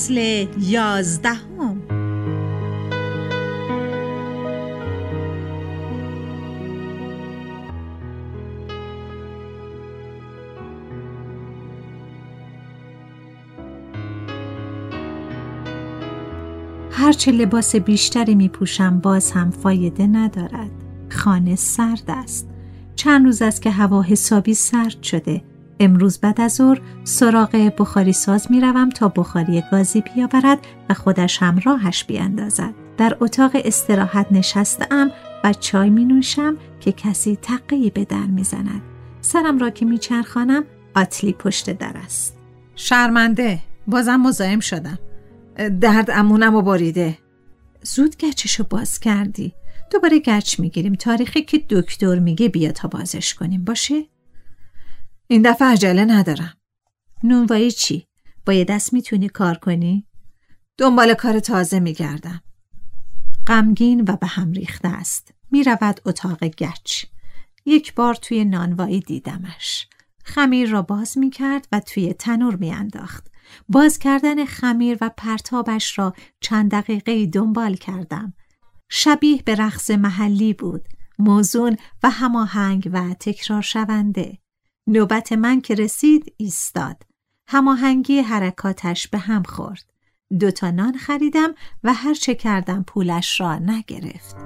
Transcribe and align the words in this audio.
فصل 0.00 0.46
یازدهم. 0.58 1.82
هرچه 16.90 17.32
لباس 17.32 17.76
بیشتری 17.76 18.34
می 18.34 18.48
پوشم 18.48 18.98
باز 18.98 19.32
هم 19.32 19.50
فایده 19.50 20.06
ندارد. 20.06 20.70
خانه 21.10 21.56
سرد 21.56 22.02
است. 22.06 22.48
چند 22.96 23.26
روز 23.26 23.42
است 23.42 23.62
که 23.62 23.70
هوا 23.70 24.02
حسابی 24.02 24.54
سرد 24.54 25.02
شده. 25.02 25.42
امروز 25.80 26.18
بعد 26.18 26.40
از 26.40 26.54
ظهر 26.54 26.80
سراغ 27.04 27.72
بخاری 27.78 28.12
ساز 28.12 28.50
می 28.50 28.60
روم 28.60 28.88
تا 28.88 29.08
بخاری 29.08 29.62
گازی 29.72 30.00
بیاورد 30.00 30.58
و 30.88 30.94
خودش 30.94 31.42
هم 31.42 31.58
راهش 31.64 32.04
بیاندازد. 32.04 32.74
در 32.96 33.16
اتاق 33.20 33.50
استراحت 33.54 34.26
نشستم 34.30 35.10
و 35.44 35.52
چای 35.52 35.90
می 35.90 36.04
نوشم 36.04 36.56
که 36.80 36.92
کسی 36.92 37.38
تقیی 37.42 37.90
به 37.90 38.04
در 38.04 38.26
می 38.26 38.44
زند. 38.44 38.82
سرم 39.20 39.58
را 39.58 39.70
که 39.70 39.84
می 39.84 39.98
چرخانم 39.98 40.64
آتلی 40.96 41.32
پشت 41.32 41.70
در 41.70 41.96
است. 42.04 42.36
شرمنده 42.76 43.58
بازم 43.86 44.16
مزاحم 44.16 44.60
شدم. 44.60 44.98
درد 45.80 46.10
امونم 46.10 46.54
و 46.54 46.62
باریده. 46.62 47.18
زود 47.82 48.16
گچشو 48.16 48.64
باز 48.64 48.98
کردی. 48.98 49.52
دوباره 49.92 50.18
گچ 50.18 50.60
می‌گیریم 50.60 50.94
تاریخی 50.94 51.42
که 51.42 51.64
دکتر 51.70 52.18
میگه 52.18 52.48
بیا 52.48 52.72
تا 52.72 52.88
بازش 52.88 53.34
کنیم 53.34 53.64
باشه؟ 53.64 54.04
این 55.32 55.42
دفعه 55.42 55.68
عجله 55.68 56.04
ندارم. 56.04 56.54
نونوایی 57.22 57.70
چی؟ 57.70 58.06
با 58.46 58.64
دست 58.68 58.92
می‌تونی 58.92 59.28
کار 59.28 59.58
کنی؟ 59.58 60.06
دنبال 60.78 61.14
کار 61.14 61.40
تازه 61.40 61.80
میگردم. 61.80 62.42
غمگین 63.46 64.04
و 64.08 64.16
به 64.16 64.26
هم 64.26 64.52
ریخته 64.52 64.88
است. 64.88 65.34
می‌رود 65.50 66.00
اتاق 66.04 66.44
گچ. 66.44 67.04
یک 67.66 67.94
بار 67.94 68.14
توی 68.14 68.44
نانوایی 68.44 69.00
دیدمش. 69.00 69.86
خمیر 70.24 70.70
را 70.70 70.82
باز 70.82 71.18
می‌کرد 71.18 71.68
و 71.72 71.80
توی 71.80 72.12
تنور 72.12 72.56
میانداخت. 72.56 73.28
باز 73.68 73.98
کردن 73.98 74.44
خمیر 74.44 74.98
و 75.00 75.10
پرتابش 75.16 75.98
را 75.98 76.14
چند 76.40 76.70
دقیقه 76.70 77.26
دنبال 77.26 77.74
کردم. 77.74 78.34
شبیه 78.90 79.42
به 79.42 79.54
رقص 79.54 79.90
محلی 79.90 80.54
بود. 80.54 80.88
موزون 81.18 81.76
و 82.02 82.10
هماهنگ 82.10 82.90
و 82.92 83.14
تکرار 83.20 83.62
شونده 83.62 84.38
نوبت 84.86 85.32
من 85.32 85.60
که 85.60 85.74
رسید 85.74 86.34
ایستاد. 86.36 87.02
هماهنگی 87.48 88.18
حرکاتش 88.20 89.08
به 89.08 89.18
هم 89.18 89.42
خورد. 89.42 89.92
دوتا 90.40 90.70
نان 90.70 90.96
خریدم 90.96 91.54
و 91.84 91.94
هر 91.94 92.14
چه 92.14 92.34
کردم 92.34 92.82
پولش 92.82 93.40
را 93.40 93.58
نگرفت. 93.58 94.36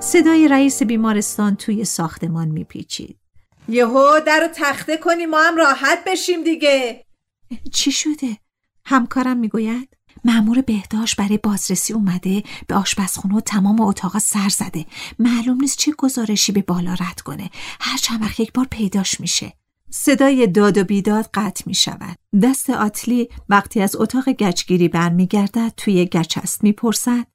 صدای 0.00 0.48
رئیس 0.48 0.82
بیمارستان 0.82 1.56
توی 1.56 1.84
ساختمان 1.84 2.48
میپیچید. 2.48 3.18
یهو 3.68 4.20
در 4.26 4.40
رو 4.40 4.48
تخته 4.54 4.96
کنی 4.96 5.26
ما 5.26 5.40
هم 5.40 5.56
راحت 5.56 5.98
بشیم 6.06 6.44
دیگه. 6.44 7.04
چی 7.72 7.92
شده؟ 7.92 8.36
همکارم 8.84 9.36
می‌گوید 9.36 9.96
مأمور 10.24 10.60
بهداشت 10.60 11.16
برای 11.16 11.38
بازرسی 11.38 11.92
اومده 11.92 12.42
به 12.66 12.74
آشپزخونه 12.74 13.34
و 13.34 13.40
تمام 13.40 13.80
اتاقا 13.80 14.18
سر 14.18 14.48
زده 14.48 14.86
معلوم 15.18 15.60
نیست 15.60 15.78
چه 15.78 15.92
گزارشی 15.98 16.52
به 16.52 16.62
بالا 16.62 16.94
رد 16.94 17.20
کنه 17.20 17.50
هر 17.80 17.96
چند 17.96 18.22
وقت 18.22 18.40
یک 18.40 18.52
بار 18.52 18.66
پیداش 18.70 19.20
میشه 19.20 19.52
صدای 19.90 20.46
داد 20.46 20.78
و 20.78 20.84
بیداد 20.84 21.30
قطع 21.34 21.64
می 21.66 21.74
شود. 21.74 22.16
دست 22.42 22.70
آتلی 22.70 23.28
وقتی 23.48 23.80
از 23.80 23.96
اتاق 23.96 24.28
گچگیری 24.28 24.88
برمیگردد 24.88 25.72
توی 25.76 26.04
گچ 26.04 26.38
است 26.38 26.64
می‌پرسد 26.64 27.26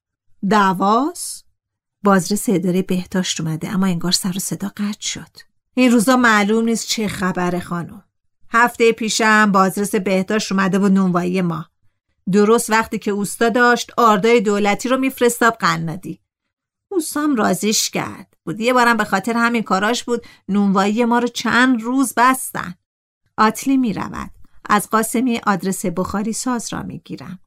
دعواست 0.49 1.44
بازرس 2.05 2.49
اداره 2.49 2.81
بهداشت 2.81 3.41
اومده 3.41 3.69
اما 3.69 3.85
انگار 3.85 4.11
سر 4.11 4.33
و 4.35 4.39
صدا 4.39 4.67
قطع 4.67 5.01
شد. 5.01 5.37
این 5.73 5.91
روزا 5.91 6.17
معلوم 6.17 6.65
نیست 6.65 6.87
چه 6.87 7.07
خبره 7.07 7.59
خانم. 7.59 8.03
هفته 8.49 8.91
پیشم 8.91 9.51
بازرس 9.51 9.95
بهداشت 9.95 10.51
اومده 10.51 10.79
و 10.79 10.87
نونوایی 10.87 11.41
ما. 11.41 11.65
درست 12.31 12.69
وقتی 12.69 12.99
که 12.99 13.11
اوستا 13.11 13.49
داشت 13.49 13.91
آردای 13.97 14.41
دولتی 14.41 14.89
رو 14.89 14.97
میفرستاب 14.97 15.53
قنادی. 15.53 16.19
اوستام 16.91 17.35
رازیش 17.35 17.89
کرد. 17.89 18.33
بود. 18.45 18.59
یه 18.59 18.73
بارم 18.73 18.97
به 18.97 19.03
خاطر 19.03 19.33
همین 19.33 19.63
کاراش 19.63 20.03
بود 20.03 20.25
نونوایی 20.49 21.05
ما 21.05 21.19
رو 21.19 21.27
چند 21.27 21.81
روز 21.81 22.13
بستن. 22.17 22.75
آتلی 23.37 23.77
می‌رود. 23.77 24.31
از 24.69 24.89
قاسمی 24.89 25.41
آدرس 25.47 25.85
بخاری 25.85 26.33
ساز 26.33 26.73
را 26.73 26.83
می‌گیرم. 26.83 27.39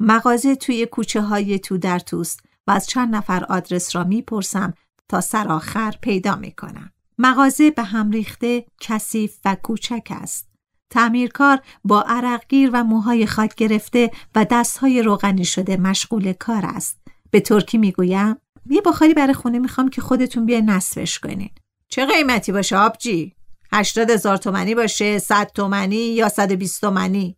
مغازه 0.00 0.56
توی 0.56 0.86
کوچه 0.86 1.20
های 1.20 1.58
تو 1.58 1.78
در 1.78 1.98
توست. 1.98 2.40
و 2.66 2.70
از 2.70 2.86
چند 2.86 3.14
نفر 3.14 3.44
آدرس 3.44 3.96
را 3.96 4.04
می‌پرسم 4.04 4.74
تا 5.08 5.20
سر 5.20 5.48
آخر 5.48 5.94
پیدا 6.00 6.36
می‌کنم. 6.36 6.90
مغازه 7.18 7.70
به 7.70 7.82
هم 7.82 8.10
ریخته، 8.10 8.64
کثیف 8.80 9.38
و 9.44 9.56
کوچک 9.62 10.08
است. 10.10 10.48
تعمیرکار 10.90 11.60
با 11.84 12.02
عرقگیر 12.02 12.70
و 12.72 12.84
موهای 12.84 13.26
خاک 13.26 13.54
گرفته 13.54 14.10
و 14.34 14.46
دستهای 14.50 15.02
روغنی 15.02 15.44
شده 15.44 15.76
مشغول 15.76 16.32
کار 16.32 16.66
است. 16.66 17.00
به 17.30 17.40
ترکی 17.40 17.78
می‌گویم 17.78 18.36
یه 18.66 18.80
بخاری 18.80 19.14
برای 19.14 19.34
خونه 19.34 19.58
می‌خوام 19.58 19.88
که 19.88 20.00
خودتون 20.00 20.46
بیای 20.46 20.62
نصفش 20.62 21.18
کنین. 21.18 21.50
چه 21.88 22.06
قیمتی 22.06 22.52
باشه 22.52 22.76
آبجی؟ 22.76 23.34
هشتاد 23.72 24.10
هزار 24.10 24.36
تومنی 24.36 24.74
باشه، 24.74 25.18
صد 25.18 25.50
تومنی 25.54 25.96
یا 25.96 26.28
صد 26.28 26.52
بیست 26.52 26.80
تومنی؟ 26.80 27.36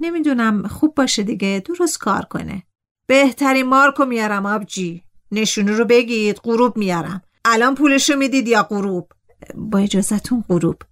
نمی‌دونم 0.00 0.68
خوب 0.68 0.94
باشه 0.94 1.22
دیگه 1.22 1.62
درست 1.66 1.98
کار 1.98 2.24
کنه. 2.24 2.62
بهترین 3.10 3.66
مارکو 3.66 4.04
میارم 4.04 4.46
آبجی 4.46 5.02
نشونه 5.32 5.72
رو 5.72 5.84
بگید 5.84 6.36
غروب 6.36 6.76
میارم 6.76 7.22
الان 7.44 7.74
پولشو 7.74 8.16
می‌دید 8.16 8.48
یا 8.48 8.62
غروب 8.62 9.12
با 9.54 9.78
اجازتون 9.78 10.44
غروب 10.48 10.82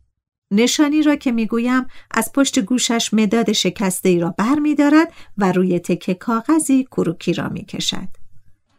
نشانی 0.51 1.03
را 1.03 1.17
که 1.17 1.33
می‌گویم 1.33 1.87
از 2.11 2.33
پشت 2.33 2.59
گوشش 2.59 3.15
مداد 3.15 3.53
شکسته 3.53 4.09
ای 4.09 4.21
را 4.21 4.35
بر 4.39 4.59
می 4.59 4.75
دارد 4.75 5.13
و 5.39 5.53
روی 5.53 5.79
تکه 5.79 6.15
کاغذی 6.15 6.85
کروکی 6.85 7.33
را 7.33 7.49
می 7.49 7.65
کشد. 7.65 8.09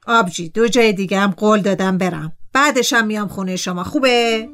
آبجی 0.08 0.50
دو 0.50 0.68
جای 0.68 0.94
دیگه 0.94 1.20
هم 1.20 1.32
قول 1.32 1.62
دادم 1.62 1.98
برم. 1.98 2.32
بعدشم 2.54 3.08
میام 3.08 3.28
خونه 3.28 3.56
شما 3.56 3.84
خوبه؟ 3.84 4.50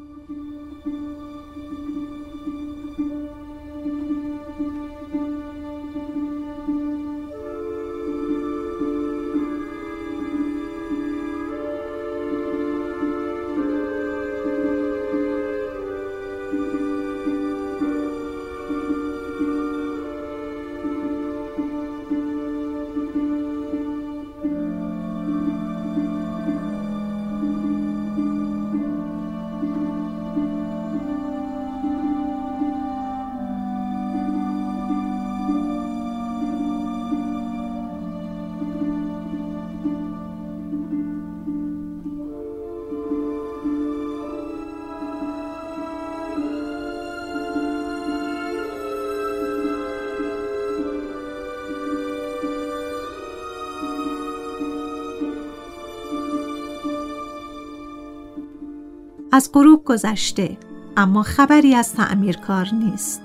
از 59.36 59.52
غروب 59.54 59.84
گذشته 59.84 60.58
اما 60.98 61.24
خبری 61.24 61.76
از 61.76 61.94
تعمیرکار 61.94 62.68
نیست. 62.74 63.22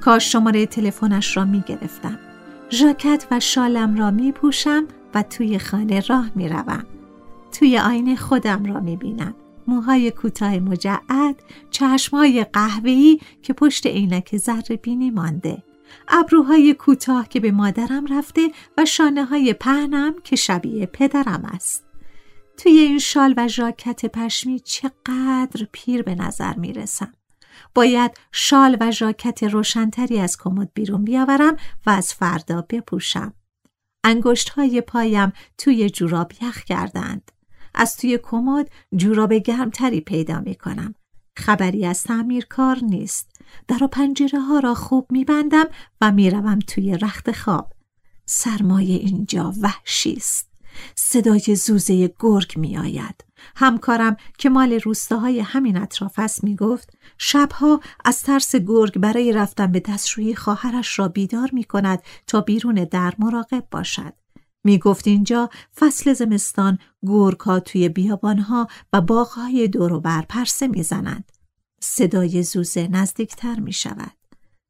کاش 0.00 0.32
شماره 0.32 0.66
تلفنش 0.66 1.36
را 1.36 1.44
می 1.44 1.64
گرفتم. 1.66 2.18
ژاکت 2.70 3.26
و 3.30 3.40
شالم 3.40 3.96
را 3.96 4.10
می 4.10 4.32
پوشم 4.32 4.84
و 5.14 5.22
توی 5.22 5.58
خانه 5.58 6.00
راه 6.00 6.30
می 6.34 6.48
روم. 6.48 6.84
توی 7.52 7.78
آینه 7.78 8.16
خودم 8.16 8.64
را 8.64 8.80
می 8.80 8.96
بینم. 8.96 9.34
موهای 9.66 10.10
کوتاه 10.10 10.58
مجعد 10.58 11.42
چشمهای 11.70 12.46
قهوه‌ای 12.52 13.18
که 13.42 13.52
پشت 13.52 13.86
عینک 13.86 14.36
ذره 14.36 14.76
بینی 14.76 15.10
مانده. 15.10 15.62
ابروهای 16.08 16.74
کوتاه 16.74 17.28
که 17.28 17.40
به 17.40 17.52
مادرم 17.52 18.06
رفته 18.06 18.50
و 18.78 18.84
شانه 18.84 19.24
های 19.24 19.52
پهنم 19.52 20.14
که 20.24 20.36
شبیه 20.36 20.86
پدرم 20.86 21.50
است. 21.54 21.84
توی 22.56 22.78
این 22.78 22.98
شال 22.98 23.34
و 23.36 23.48
ژاکت 23.48 24.06
پشمی 24.06 24.60
چقدر 24.60 25.66
پیر 25.72 26.02
به 26.02 26.14
نظر 26.14 26.54
می 26.54 26.72
رسم. 26.72 27.12
باید 27.74 28.10
شال 28.32 28.76
و 28.80 28.90
ژاکت 28.90 29.42
روشنتری 29.42 30.18
از 30.18 30.38
کمد 30.38 30.70
بیرون 30.74 31.04
بیاورم 31.04 31.56
و 31.86 31.90
از 31.90 32.14
فردا 32.14 32.66
بپوشم. 32.70 33.34
انگشت 34.04 34.48
های 34.48 34.80
پایم 34.80 35.32
توی 35.58 35.90
جوراب 35.90 36.32
یخ 36.42 36.64
کردند. 36.64 37.32
از 37.74 37.96
توی 37.96 38.18
کمد 38.22 38.70
جوراب 38.96 39.34
گرمتری 39.34 40.00
پیدا 40.00 40.40
می 40.40 40.54
کنم. 40.54 40.94
خبری 41.36 41.86
از 41.86 42.04
تعمیر 42.04 42.46
کار 42.46 42.78
نیست. 42.82 43.30
در 43.68 43.84
و 43.84 43.88
پنجره 43.88 44.40
ها 44.40 44.58
را 44.58 44.74
خوب 44.74 45.06
می 45.12 45.24
بندم 45.24 45.64
و 46.00 46.12
می 46.12 46.30
روم 46.30 46.58
توی 46.58 46.96
رخت 46.96 47.32
خواب. 47.32 47.72
سرمایه 48.26 48.96
اینجا 48.96 49.52
وحشی 49.60 50.12
است. 50.12 50.53
صدای 50.94 51.56
زوزه 51.56 52.14
گرگ 52.18 52.58
می 52.58 52.78
آید. 52.78 53.24
همکارم 53.56 54.16
که 54.38 54.48
مال 54.48 54.72
روستاهای 54.72 55.40
همین 55.40 55.76
اطراف 55.76 56.18
است 56.18 56.44
می 56.44 56.56
گفت 56.56 56.90
شبها 57.18 57.80
از 58.04 58.22
ترس 58.22 58.56
گرگ 58.56 58.98
برای 58.98 59.32
رفتن 59.32 59.72
به 59.72 59.80
دستشویی 59.80 60.34
خواهرش 60.34 60.98
را 60.98 61.08
بیدار 61.08 61.50
می 61.52 61.64
کند 61.64 62.02
تا 62.26 62.40
بیرون 62.40 62.74
در 62.74 63.14
مراقب 63.18 63.66
باشد. 63.70 64.12
می 64.64 64.78
گفت 64.78 65.06
اینجا 65.06 65.50
فصل 65.76 66.12
زمستان 66.12 66.78
گرگ 67.06 67.58
توی 67.58 67.88
بیابانها 67.88 68.68
و 68.92 69.00
باغهای 69.00 69.68
دور 69.68 69.92
و 69.92 70.00
بر 70.00 70.22
پرسه 70.28 70.66
می 70.66 70.82
زنند. 70.82 71.32
صدای 71.80 72.42
زوزه 72.42 72.88
نزدیکتر 72.88 73.60
می 73.60 73.72
شود. 73.72 74.12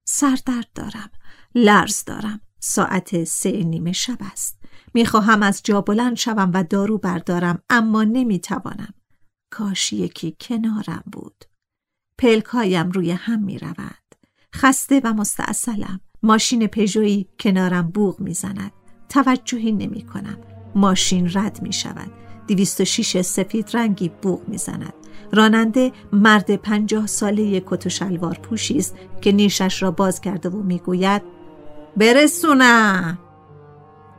سردرد 0.04 0.68
دارم. 0.74 1.10
لرز 1.54 2.04
دارم. 2.04 2.40
ساعت 2.60 3.24
سه 3.24 3.50
نیمه 3.50 3.92
شب 3.92 4.18
است. 4.20 4.58
می‌خواهم 4.94 5.42
از 5.42 5.60
جا 5.64 5.80
بلند 5.80 6.16
شوم 6.16 6.50
و 6.54 6.64
دارو 6.64 6.98
بردارم 6.98 7.62
اما 7.70 8.04
نمی‌توانم. 8.04 8.94
کاش 9.50 9.92
یکی 9.92 10.36
کنارم 10.40 11.04
بود. 11.12 11.44
پلکایم 12.18 12.90
روی 12.90 13.10
هم 13.10 13.42
می‌روند. 13.42 14.14
خسته 14.54 15.00
و 15.04 15.12
مستاصلم. 15.12 16.00
ماشین 16.22 16.66
پژویی 16.66 17.28
کنارم 17.40 17.88
بوغ 17.88 18.20
می‌زند. 18.20 18.72
توجهی 19.08 19.72
نمی 19.72 20.02
کنم. 20.02 20.38
ماشین 20.74 21.30
رد 21.34 21.62
می 21.62 21.72
شود. 21.72 22.12
شیش 22.84 23.20
سفید 23.20 23.70
رنگی 23.76 24.08
بوغ 24.08 24.48
می‌زند. 24.48 24.92
راننده 25.32 25.92
مرد 26.12 26.56
پنجاه 26.56 27.06
ساله 27.06 27.60
کت 27.66 27.86
و 27.86 27.88
شلوار 27.88 28.34
پوشی 28.34 28.78
است 28.78 28.96
که 29.20 29.32
نیشش 29.32 29.82
را 29.82 29.90
باز 29.90 30.20
کرده 30.20 30.48
و 30.48 30.62
می‌گوید 30.62 31.22
برسونم 31.96 33.18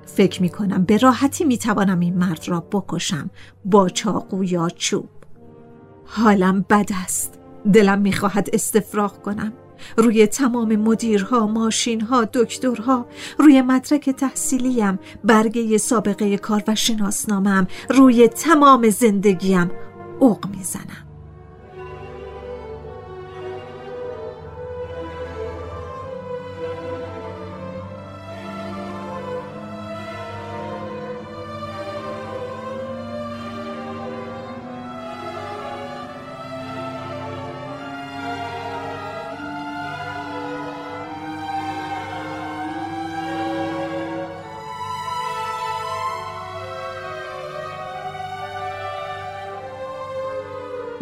فکر 0.05 0.41
می 0.41 0.49
کنم 0.49 0.83
به 0.83 0.97
راحتی 0.97 1.43
می 1.43 1.57
توانم 1.57 1.99
این 1.99 2.17
مرد 2.17 2.43
را 2.47 2.59
بکشم. 2.59 3.29
با 3.65 3.89
چاقو 3.89 4.43
یا 4.43 4.69
چوب. 4.69 5.09
حالم 6.05 6.65
بد 6.69 6.89
است. 7.03 7.39
دلم 7.73 8.01
می 8.01 8.13
خواهد 8.13 8.49
استفراغ 8.53 9.21
کنم. 9.21 9.53
روی 9.97 10.27
تمام 10.27 10.75
مدیرها، 10.75 11.47
ماشینها، 11.47 12.25
دکترها 12.33 13.05
روی 13.39 13.61
مدرک 13.61 14.09
تحصیلیم 14.09 14.99
برگه 15.23 15.77
سابقه 15.77 16.37
کار 16.37 16.63
و 16.67 16.75
شناسنامم 16.75 17.67
روی 17.89 18.27
تمام 18.27 18.89
زندگیم 18.89 19.71
اوق 20.19 20.45
می‌زنم. 20.57 21.14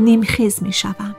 نیمخیز 0.04 0.64
می 0.64 0.74
شوم. 0.74 1.16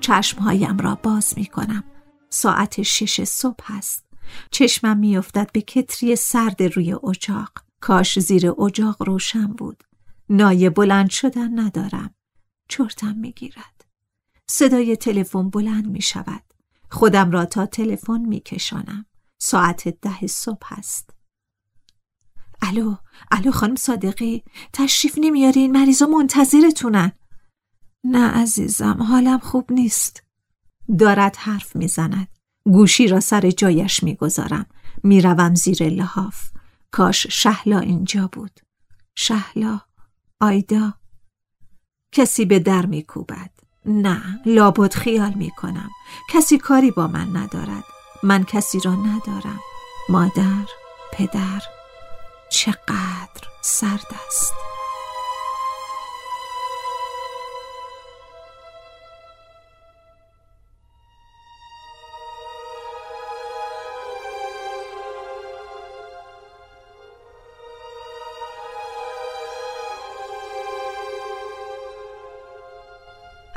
چشمهایم 0.00 0.78
را 0.78 0.94
باز 0.94 1.34
می 1.36 1.46
کنم. 1.46 1.84
ساعت 2.30 2.82
شش 2.82 3.24
صبح 3.24 3.64
است. 3.68 4.06
چشمم 4.50 4.96
می 4.96 5.16
افتد 5.16 5.52
به 5.52 5.60
کتری 5.60 6.16
سرد 6.16 6.62
روی 6.62 6.92
اجاق. 6.92 7.50
کاش 7.80 8.18
زیر 8.18 8.60
اجاق 8.60 9.02
روشن 9.02 9.46
بود. 9.46 9.84
نایه 10.28 10.70
بلند 10.70 11.10
شدن 11.10 11.60
ندارم. 11.60 12.14
چرتم 12.68 13.16
می 13.16 13.32
گیرد. 13.32 13.84
صدای 14.46 14.96
تلفن 14.96 15.50
بلند 15.50 15.86
می 15.86 16.02
شود. 16.02 16.42
خودم 16.90 17.30
را 17.30 17.44
تا 17.44 17.66
تلفن 17.66 18.20
می 18.20 18.40
کشانم. 18.40 19.06
ساعت 19.38 19.88
ده 19.88 20.26
صبح 20.26 20.72
است. 20.72 21.10
الو 22.62 22.94
الو 23.30 23.50
خانم 23.50 23.76
صادقی 23.76 24.44
تشریف 24.72 25.18
نمیارین 25.20 25.72
مریضا 25.72 26.06
منتظرتونن 26.06 27.12
نه 28.10 28.28
عزیزم 28.28 29.02
حالم 29.02 29.38
خوب 29.38 29.72
نیست. 29.72 30.22
دارد 30.98 31.36
حرف 31.36 31.76
می‌زند. 31.76 32.28
گوشی 32.64 33.08
را 33.08 33.20
سر 33.20 33.50
جایش 33.50 34.02
می‌گذارم. 34.02 34.66
می‌روم 35.02 35.54
زیر 35.54 35.88
لحاف. 35.88 36.50
کاش 36.90 37.26
شهلا 37.26 37.78
اینجا 37.78 38.28
بود. 38.32 38.60
شهلا 39.14 39.80
آیدا. 40.40 40.94
کسی 42.12 42.44
به 42.44 42.58
در 42.58 42.86
میکوبد. 42.86 43.50
نه 43.86 44.40
لابد 44.46 44.94
خیال 44.94 45.32
می‌کنم. 45.34 45.90
کسی 46.30 46.58
کاری 46.58 46.90
با 46.90 47.06
من 47.06 47.36
ندارد. 47.36 47.84
من 48.22 48.44
کسی 48.44 48.80
را 48.80 48.94
ندارم. 48.94 49.60
مادر 50.08 50.66
پدر 51.12 51.62
چقدر 52.52 53.42
سرد 53.62 54.06
است. 54.26 54.75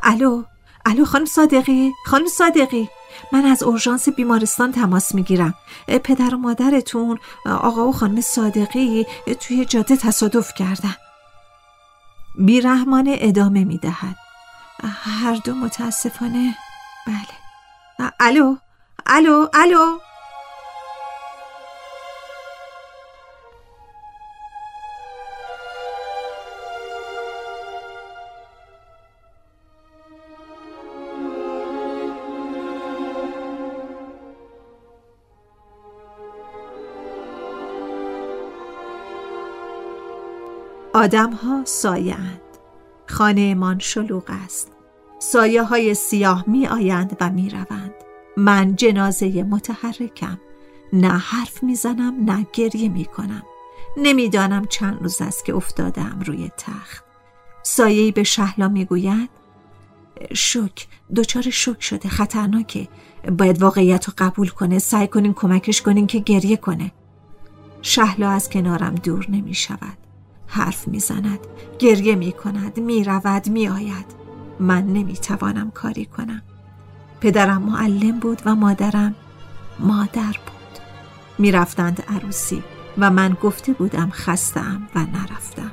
الو 0.03 0.44
الو 0.86 1.06
خانم 1.06 1.25
صادقی 1.25 1.91
خانم 2.06 2.27
صادقی. 2.27 2.89
من 3.32 3.46
از 3.46 3.63
اورژانس 3.63 4.10
بیمارستان 4.10 4.72
تماس 4.72 5.15
می‌گیرم. 5.15 5.53
پدر 6.03 6.36
و 6.36 6.38
مادرتون 6.38 7.20
آقا 7.46 7.88
و 7.88 7.94
خانم 7.94 8.22
صادقی 8.22 9.06
توی 9.39 9.65
جاده 9.65 9.98
تصادف 9.98 10.53
کردن. 10.53 10.96
بیرحمانه 12.38 13.18
ادامه 13.20 13.63
می‌دهد. 13.63 14.15
هر 15.24 15.36
دو 15.36 15.53
متاسفانه 15.56 16.56
بله. 17.08 18.12
الو 18.20 18.56
الو 19.08 19.48
الو. 19.53 20.00
آدم 41.00 41.34
ها 41.34 41.62
سایه 41.65 42.15
اند. 42.15 42.41
خانه 43.08 43.56
من 43.56 43.79
شلوغ 43.79 44.24
است. 44.27 44.72
سایه 45.20 45.63
های 45.63 45.94
سیاه 45.94 46.44
می 46.48 46.68
آیند 46.68 47.18
و 47.22 47.29
می 47.29 47.50
روند. 47.50 47.94
من 48.38 48.75
جنازه 48.75 49.44
متحرکم. 49.44 50.39
نه 50.94 51.18
حرف 51.18 51.63
می‌زنم 51.63 52.13
نه 52.25 52.48
گریه 52.53 52.89
می 52.89 53.06
کنم. 53.06 53.44
نمی‌دانم 53.98 54.65
چند 54.65 55.01
روز 55.01 55.22
است 55.22 55.46
که 55.46 55.56
افتادم 55.56 56.20
روی 56.25 56.51
تخت. 56.58 57.03
سایه 57.63 58.12
به 58.12 58.24
شهلا 58.24 58.68
می 58.68 58.86
گوید 58.86 59.29
شک 60.34 60.88
دچار 61.15 61.50
شک 61.50 61.82
شده 61.82 62.10
خطرناکه 62.10 62.88
باید 63.38 63.62
واقعیت 63.62 64.06
رو 64.06 64.13
قبول 64.18 64.50
کنه 64.50 64.79
سعی 64.79 65.08
کنین 65.08 65.34
کمکش 65.34 65.82
کنین 65.82 66.08
که 66.08 66.20
گریه 66.20 66.58
کنه 66.58 66.91
شهلا 67.82 68.29
از 68.29 68.50
کنارم 68.50 68.96
دور 68.96 69.25
نمی 69.29 69.53
شود 69.53 70.09
حرف 70.50 70.88
می‌زند. 70.88 71.39
گریه 71.79 72.15
می 72.15 72.32
کند 72.32 72.79
می 72.79 73.03
رود 73.03 73.50
می 73.50 73.68
آید 73.68 74.06
من 74.60 74.84
نمی 74.88 75.13
توانم 75.13 75.72
کاری 75.72 76.06
کنم. 76.06 76.41
پدرم 77.22 77.62
معلم 77.62 78.20
بود 78.20 78.41
و 78.46 78.56
مادرم 78.56 79.15
مادر 79.79 80.32
بود. 80.32 80.79
می 81.38 81.51
رفتند 81.51 82.03
عروسی 82.08 82.63
و 82.98 83.12
من 83.12 83.38
گفته 83.41 83.74
بودم 83.74 84.10
خستم 84.10 84.82
و 84.96 85.00
نرفتم. 85.00 85.72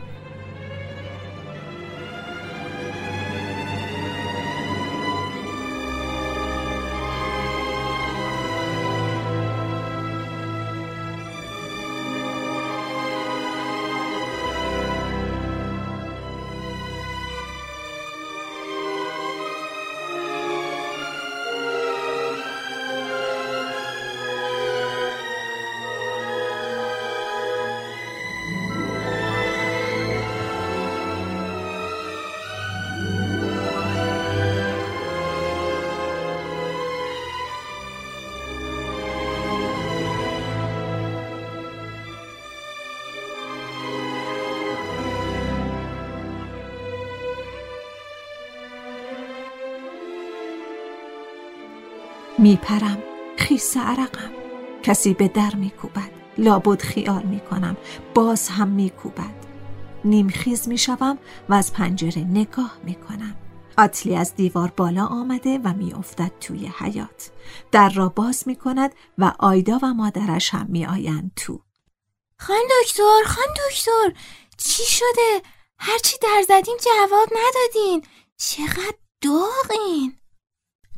میپرم 52.39 53.03
خیس 53.37 53.77
عرقم. 53.77 54.31
کسی 54.83 55.15
به 55.15 55.29
در 55.29 55.55
میکوبد 55.55 56.11
لابد 56.39 56.83
خیال 56.83 57.23
می‌کنم 57.23 57.77
باز 58.15 58.49
هم 58.49 58.69
میکوبد. 58.69 59.47
نیمخیز 60.05 60.69
می‌شوم 60.69 61.19
و 61.49 61.55
از 61.55 61.73
پنجره 61.73 62.25
نگاه 62.25 62.79
می‌کنم. 62.85 63.37
آتلی 63.79 64.17
از 64.17 64.35
دیوار 64.35 64.73
بالا 64.77 65.07
آمده 65.07 65.59
و 65.65 65.73
میافتد 65.73 66.33
توی 66.41 66.73
حیات 66.79 67.31
در 67.73 67.89
را 67.89 68.09
باز 68.09 68.43
می‌کند 68.47 68.95
و 69.19 69.33
آیدا 69.39 69.79
و 69.83 69.95
مادرش 69.95 70.51
هم 70.51 70.67
میآیند 70.69 71.31
تو. 71.37 71.61
خان 72.39 72.63
دکتر 72.83 73.23
خان 73.27 73.55
دکتر 73.69 74.21
چی 74.57 74.83
شده؟ 74.83 75.43
هرچی 75.79 76.17
در 76.23 76.43
زدیم 76.49 76.77
جواب 76.85 77.29
ندادین. 77.33 78.03
چقدر 78.37 78.97
داغین. 79.21 80.19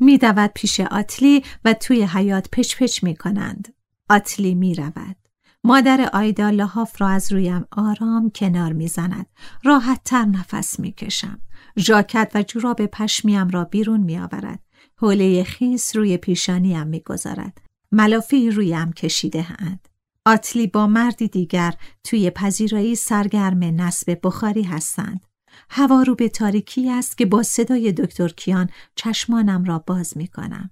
می 0.01 0.19
دود 0.19 0.51
پیش 0.55 0.81
آتلی 0.81 1.43
و 1.65 1.75
توی 1.75 2.03
حیات 2.03 2.49
پچ 2.53 2.77
پچ 2.77 3.05
می 3.05 3.17
کنند. 3.17 3.75
آتلی 4.11 4.55
می 4.55 4.75
رود. 4.75 5.17
مادر 5.65 6.11
آیدا 6.13 6.51
لحاف 6.51 7.01
را 7.01 7.09
از 7.09 7.33
رویم 7.33 7.67
آرام 7.71 8.31
کنار 8.35 8.73
می 8.73 8.89
زند. 8.89 9.27
راحت 9.65 10.01
تر 10.05 10.25
نفس 10.25 10.81
می 10.81 10.93
کشم. 10.93 11.41
ژاکت 11.79 12.31
و 12.35 12.43
جوراب 12.43 12.87
پشمیم 12.87 13.49
را 13.49 13.65
بیرون 13.65 14.01
می 14.01 14.19
آورد. 14.19 14.61
حوله 14.97 15.45
خیس 15.45 15.97
روی 15.97 16.17
پیشانیم 16.17 16.87
می 16.87 17.01
گذارد. 17.01 17.59
ملافی 17.93 18.51
رویم 18.51 18.93
کشیده 18.93 19.47
اند. 19.59 19.89
آتلی 20.27 20.67
با 20.67 20.87
مردی 20.87 21.29
دیگر 21.29 21.75
توی 22.05 22.31
پذیرایی 22.31 22.95
سرگرم 22.95 23.65
نصب 23.65 24.19
بخاری 24.23 24.63
هستند. 24.63 25.21
هوا 25.71 26.03
رو 26.03 26.15
به 26.15 26.29
تاریکی 26.29 26.91
است 26.91 27.19
که 27.19 27.27
با 27.27 27.43
صدای 27.43 27.93
دکتر 27.93 28.29
کیان 28.29 28.71
چشمانم 28.95 29.65
را 29.65 29.79
باز 29.79 30.17
می 30.17 30.29
کنم. 30.29 30.71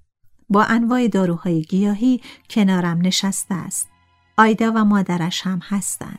با 0.48 0.64
انواع 0.64 1.08
داروهای 1.08 1.62
گیاهی 1.62 2.20
کنارم 2.50 2.98
نشسته 3.00 3.54
است. 3.54 3.88
آیدا 4.36 4.72
و 4.72 4.84
مادرش 4.84 5.42
هم 5.42 5.60
هستند. 5.62 6.18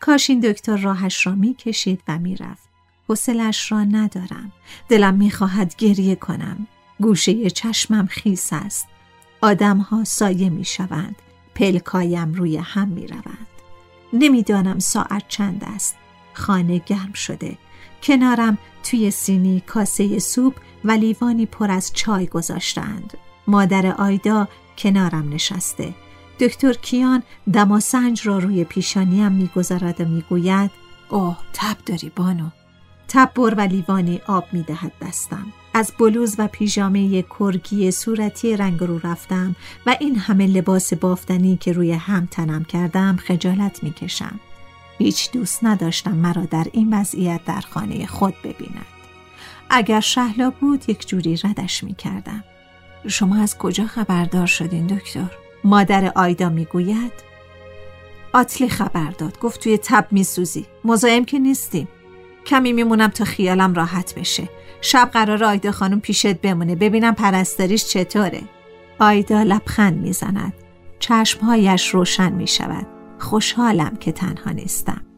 کاش 0.00 0.30
این 0.30 0.40
دکتر 0.40 0.76
راهش 0.76 1.26
را 1.26 1.34
می 1.34 1.54
کشید 1.54 2.02
و 2.08 2.18
می 2.18 2.36
رفت. 2.36 2.68
حسلش 3.08 3.72
را 3.72 3.84
ندارم. 3.84 4.52
دلم 4.88 5.14
می 5.14 5.30
خواهد 5.30 5.76
گریه 5.76 6.16
کنم. 6.16 6.66
گوشه 7.00 7.50
چشمم 7.50 8.06
خیس 8.06 8.48
است. 8.52 8.88
ها 9.90 10.04
سایه 10.04 10.50
می 10.50 10.64
شوند. 10.64 11.16
پلکایم 11.54 12.32
روی 12.34 12.56
هم 12.56 12.88
می 12.88 13.06
روند. 13.06 13.46
نمی‌دانم 14.12 14.78
ساعت 14.78 15.24
چند 15.28 15.64
است. 15.66 15.96
خانه 16.32 16.78
گرم 16.78 17.12
شده. 17.12 17.58
کنارم 18.04 18.58
توی 18.82 19.10
سینی 19.10 19.62
کاسه 19.66 20.18
سوپ 20.18 20.54
و 20.84 20.90
لیوانی 20.90 21.46
پر 21.46 21.70
از 21.70 21.92
چای 21.92 22.26
گذاشتند. 22.26 23.18
مادر 23.46 23.86
آیدا 23.86 24.48
کنارم 24.78 25.28
نشسته. 25.28 25.94
دکتر 26.40 26.72
کیان 26.72 27.22
دماسنج 27.52 28.26
را 28.26 28.38
روی 28.38 28.64
پیشانیم 28.64 29.32
می‌گذارد 29.32 30.00
و 30.00 30.04
می‌گوید 30.04 30.70
اوه 31.08 31.36
تب 31.52 31.76
داری 31.86 32.12
بانو 32.16 32.48
تب 33.08 33.30
بر 33.34 33.54
و 33.54 33.60
لیوانی 33.60 34.20
آب 34.26 34.44
می‌دهد 34.52 34.92
دستم 35.02 35.46
از 35.74 35.92
بلوز 35.98 36.34
و 36.38 36.48
پیژامه 36.48 37.22
کرگی 37.38 37.90
صورتی 37.90 38.56
رنگ 38.56 38.80
رو 38.80 38.98
رفتم 38.98 39.56
و 39.86 39.96
این 40.00 40.16
همه 40.16 40.46
لباس 40.46 40.92
بافتنی 40.92 41.56
که 41.56 41.72
روی 41.72 41.92
هم 41.92 42.28
تنم 42.30 42.64
کردم 42.64 43.16
خجالت 43.16 43.82
می‌کشم 43.82 44.40
هیچ 44.98 45.32
دوست 45.32 45.64
نداشتم 45.64 46.14
مرا 46.14 46.44
در 46.44 46.66
این 46.72 46.94
وضعیت 46.94 47.40
در 47.46 47.60
خانه 47.60 48.06
خود 48.06 48.34
ببیند. 48.44 48.86
اگر 49.70 50.00
شهلا 50.00 50.52
بود 50.60 50.90
یک 50.90 51.08
جوری 51.08 51.36
ردش 51.44 51.84
می 51.84 51.94
کردم. 51.94 52.44
شما 53.08 53.36
از 53.36 53.58
کجا 53.58 53.86
خبردار 53.86 54.46
شدین 54.46 54.86
دکتر؟ 54.86 55.30
مادر 55.64 56.12
آیدا 56.16 56.48
می 56.48 56.64
گوید 56.64 57.12
آتلی 58.32 58.68
خبر 58.68 59.10
داد. 59.10 59.38
گفت 59.38 59.60
توی 59.60 59.78
تب 59.78 60.06
می 60.10 60.24
سوزی 60.24 60.66
مزایم 60.84 61.24
که 61.24 61.38
نیستیم. 61.38 61.88
کمی 62.46 62.72
میمونم 62.72 63.08
تا 63.08 63.24
خیالم 63.24 63.74
راحت 63.74 64.14
بشه. 64.14 64.48
شب 64.80 65.10
قرار 65.12 65.44
آیدا 65.44 65.72
خانم 65.72 66.00
پیشت 66.00 66.34
بمونه. 66.34 66.74
ببینم 66.74 67.14
پرستاریش 67.14 67.86
چطوره. 67.86 68.42
آیدا 68.98 69.42
لبخند 69.42 69.96
می‌زند. 69.96 70.52
چشمهایش 70.98 71.88
روشن 71.88 72.32
می 72.32 72.46
شود 72.46 72.93
خوشحالم 73.18 73.96
که 73.96 74.12
تنها 74.12 74.50
نیستم. 74.50 75.13